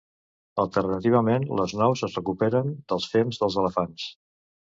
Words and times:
Alternativament 0.61 1.45
les 1.59 1.75
nous 1.81 2.01
es 2.07 2.15
recuperen 2.21 2.73
dels 2.93 3.07
fems 3.13 3.43
dels 3.45 3.61
elefants. 3.67 4.09